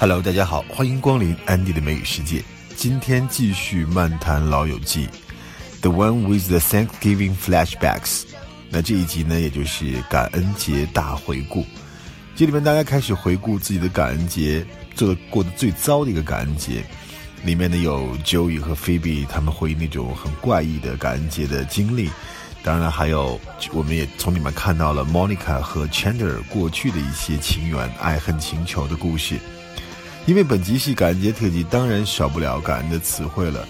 [0.00, 2.42] Hello，大家好，欢迎光临安迪的美语世界。
[2.74, 5.06] 今天继续漫谈老友记
[5.82, 8.22] ，The one with the Thanksgiving flashbacks。
[8.70, 11.66] 那这一集呢，也就是感恩节大回顾。
[12.34, 16.82] 这里面大家开始回顾自己的感恩节，做的过得最糟的一个感恩节。
[17.44, 22.08] 里面呢有 Joey 和 Phoebe 他们回忆那种很怪异的感恩节的经历。
[22.62, 23.38] 当然了还有，
[23.74, 29.38] 我们也从里面看到了 Monica 和 Chandler 过去的一些情缘、爱恨情仇的故事。
[30.26, 33.66] 因为本集是感恩节特辑，当然少不了感恩的词汇了。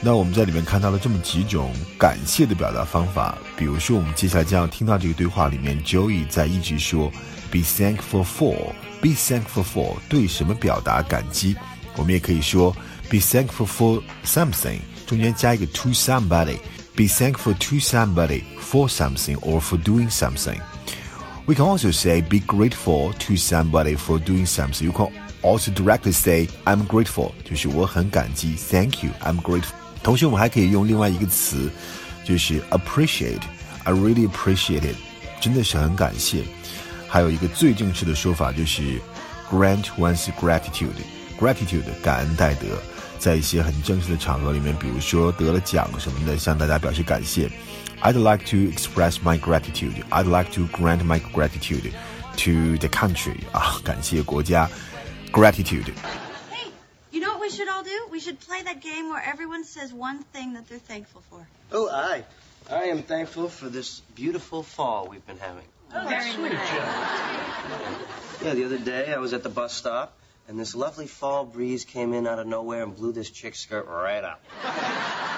[0.00, 7.10] 那我们在里面看到了这么几种感谢的表达方法，比如说我们接下来将要听到这个对话里面，Joey 在一直说
[7.50, 11.56] “be thankful for”，“be thankful for” 对什么表达感激？
[11.96, 12.76] 我们也可以说
[13.08, 20.60] “be thankful for something”，中间加一个 “to somebody”，“be thankful to somebody for something or for doing something”。
[21.46, 24.84] We can also say “be grateful to somebody for doing something”。
[24.84, 29.70] You can also directly say I'm grateful，就是我很感激，Thank you, I'm grateful。
[30.02, 31.70] 同时，我们还可以用另外一个词，
[32.24, 33.42] 就是 appreciate。
[33.84, 34.96] I really appreciate it，
[35.40, 36.42] 真的是很感谢。
[37.06, 39.00] 还有一个最正式的说法就是
[39.48, 40.90] grant one's gratitude。
[41.38, 42.66] gratitude 感恩戴德，
[43.20, 47.48] 在一些很正式的场合里面，比如说得了奖什么的，向大家表示感谢。
[48.01, 50.03] I'd like to express my gratitude.
[50.11, 51.93] I'd like to grant my gratitude
[52.37, 53.39] to the country.
[53.51, 54.69] 啊，感谢国家。
[55.31, 55.93] gratitude.
[56.51, 56.71] Hey,
[57.11, 58.07] you know what we should all do?
[58.11, 61.47] We should play that game where everyone says one thing that they're thankful for.
[61.71, 62.23] Oh, I.
[62.69, 65.65] I am thankful for this beautiful fall we've been having.
[65.93, 66.53] Oh, very sweet,
[68.43, 70.13] Yeah, the other day I was at the bus stop,
[70.47, 73.87] and this lovely fall breeze came in out of nowhere and blew this chick's skirt
[73.87, 74.41] right up.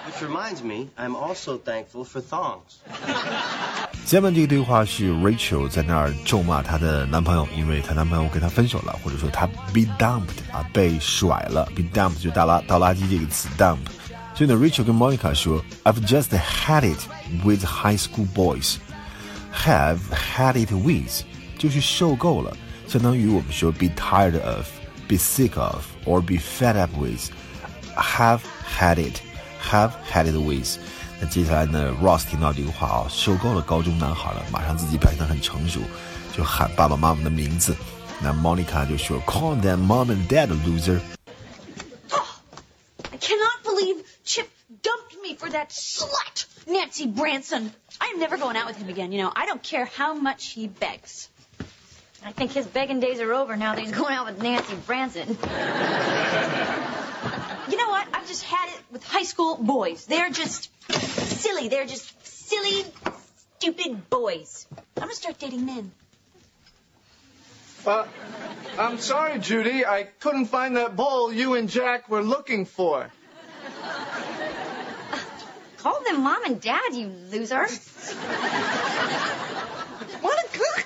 [0.00, 2.80] oh, which reminds me, I'm also thankful for thongs.
[4.04, 13.78] 下面这个对话是 Rachel 在那儿咒骂她的男朋友，因为她男朋友跟她分手了，或者说她 be dumped 啊被甩了，be dumped 就是倒垃倒垃圾这个词 dump。
[14.34, 17.00] 所以呢，Rachel 跟 Monica 说，I've just had it
[17.44, 21.24] with high school boys。Have had it with
[21.58, 22.54] 就是受够了，
[22.86, 28.40] 相当于我们说 be tired of、be sick of or be fed up with。Have
[28.78, 29.20] had it,
[29.62, 30.78] have had it with。
[31.20, 35.80] 那接下来呢，Ross 听到这个话啊，受够了高中男孩了，马上自己表现得很成熟，
[36.36, 37.74] 就喊爸爸妈妈的名字。
[38.20, 41.00] 那 Monica 就说：“Call them mom and dad, loser。”
[43.12, 44.48] I cannot believe Chip
[44.82, 47.72] dumped me for that slut, Nancy Branson.
[47.98, 49.10] I am never going out with him again.
[49.12, 51.28] You know, I don't care how much he begs.
[52.24, 55.36] I think his begging days are over now that he's going out with Nancy Branson.
[59.00, 60.06] with high school boys.
[60.06, 61.68] They're just silly.
[61.68, 62.84] They're just silly,
[63.58, 64.66] stupid boys.
[64.96, 65.92] I'm gonna start dating men.
[67.86, 68.04] Uh,
[68.78, 69.86] I'm sorry, Judy.
[69.86, 73.10] I couldn't find that bowl you and Jack were looking for.
[75.78, 77.66] Call them mom and dad, you loser.
[80.20, 80.84] What a good.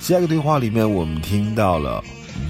[0.00, 2.02] 下一个对话里面，我们听到了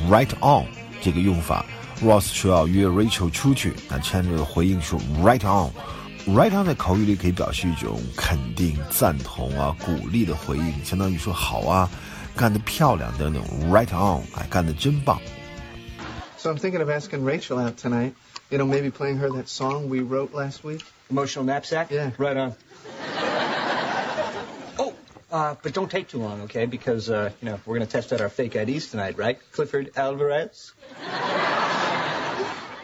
[0.08, 0.68] right on
[1.02, 1.66] 这个用法。
[2.02, 11.88] Ross 说要约 Rachel 出去，那 Chandler 回应说 right on。Right on 在口语里可以表示一种肯定、赞同啊、鼓励的回应，相当于说好啊，
[12.36, 13.42] 干得漂亮等等。
[13.70, 15.20] Right on，哎，干得真棒。
[16.36, 18.14] So I'm thinking of asking Rachel out tonight.
[18.50, 20.82] You know, maybe playing her that song we wrote last week.
[21.10, 21.90] Emotional knapsack?
[21.90, 22.10] Yeah.
[22.18, 22.54] Right on.
[24.78, 24.92] oh,
[25.32, 26.66] uh, but don't take too long, okay?
[26.66, 29.38] Because, uh, you know, we're going to test out our fake IDs tonight, right?
[29.52, 30.72] Clifford Alvarez?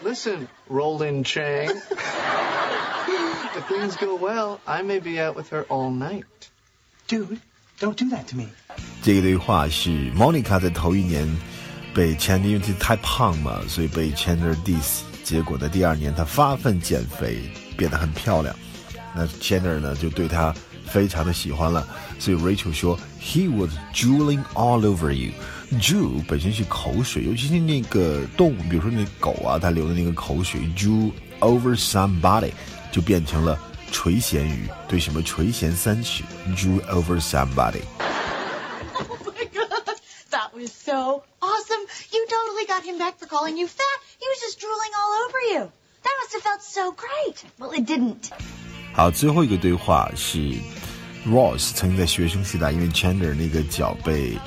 [0.07, 1.71] Listen, Roland Chang.
[3.57, 6.25] if things go well, I may be out with her all night.
[7.07, 7.41] Dude,
[7.79, 8.49] don't do that to me.
[9.03, 11.29] 这个对话是 Monica 在头一年
[11.95, 15.03] 被 Chandler 因为自己太胖嘛，所以被 Chandler diss。
[15.23, 18.55] 结果在第二年，她发奋减肥，变得很漂亮。
[19.15, 20.55] 那 Chandler 呢，就对她
[20.87, 21.87] 非常的喜欢了。
[22.19, 25.33] 所以 Rachel 说，He was drooling all over you。
[25.72, 31.12] Drool 本身是口水，尤其是那个动物，比如说那狗啊，它流的那个口水，drool
[31.42, 32.52] over somebody
[32.90, 33.60] 就变成了
[33.92, 36.24] 垂涎语，对什么垂涎三尺
[36.56, 37.82] ，drool over somebody。
[38.96, 40.00] Oh my god,
[40.32, 41.84] that was so awesome.
[42.12, 44.00] You totally got him back for calling you fat.
[44.20, 45.72] He was just drooling all over you.
[46.04, 47.44] That must have felt so great.
[47.60, 48.32] Well, it didn't.
[48.94, 50.54] 好，最后一个对话是
[51.28, 54.38] Ross 曾经在学生时代，因为 Chandler 那个脚被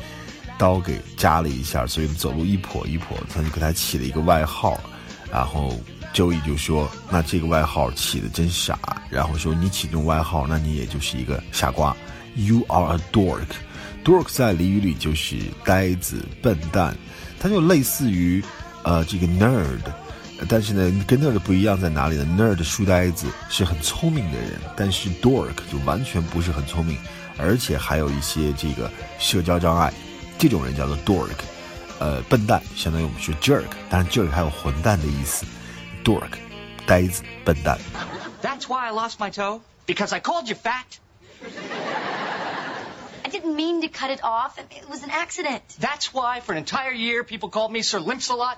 [0.61, 3.05] 刀给扎了一下，所以走路一跛一跛，
[3.35, 4.79] 他就给他起了一个外号，
[5.33, 5.75] 然后
[6.12, 8.79] Joey 就说：“那这个外号起的真傻。”
[9.09, 11.97] 然后说：“你起这种外号，那你也就是一个傻瓜。
[12.35, 13.47] ”You are a dork。
[14.05, 16.95] dork 在俚语里就是呆子、笨蛋。
[17.39, 18.45] 它就类似于
[18.83, 19.81] 呃这个 nerd，
[20.47, 26.99] 但是呢跟 nerd 不一样在哪里呢？nerd 书呆子是很聪明的人，但是 dork 就完全不是很聪明，
[27.39, 29.91] 而且还有一些这个社交障碍，
[30.40, 31.38] 这种人叫做 dork。
[31.98, 35.46] 呃，笨蛋相当于我们说 jerk，当然 jerk 还有混蛋的意思，
[36.04, 36.32] dork，
[36.86, 37.80] 呆子，笨蛋。
[38.42, 39.62] That's why I lost my toe?
[39.88, 41.00] Because I called you fat?
[43.24, 44.60] I didn't mean to cut it off.
[44.60, 45.62] It was an accident.
[45.80, 48.58] That's why for an entire year people called me Sir Limps-a-Lot?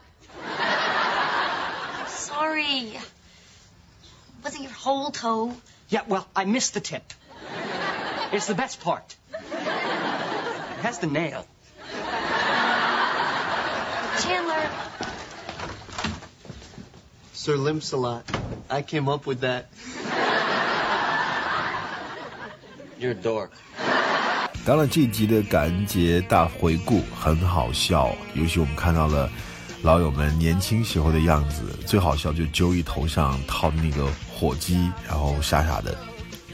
[2.08, 2.96] Sorry.
[2.96, 5.54] It wasn't your whole toe.
[5.90, 7.14] Yeah, well, I missed the tip.
[8.32, 9.16] It's the best part.
[9.32, 11.46] It has the nail.
[14.21, 14.69] Chandler,
[17.35, 18.23] Sir limps a lot.
[18.69, 19.65] I came up with that.
[22.99, 23.51] You're a dork.
[24.65, 29.29] 当然，这一集的感恩节大回顾很好笑，尤其我们看到了
[29.83, 31.65] 老友们年轻时候的样子。
[31.85, 35.97] 最好笑就 Joey 头上套的那个火鸡，然后傻傻的。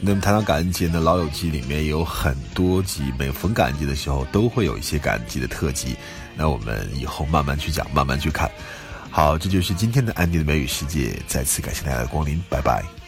[0.01, 5.95] 那么谈到感恩节呢，《老友记》里面有很多集，每逢感恩节的时候都会有一些感恩节的特辑。
[6.35, 8.49] 那我们以后慢慢去讲，慢慢去看。
[9.11, 12.98] 好，这就是今天的安迪的美语世界，再次感谢大家的光临，拜拜。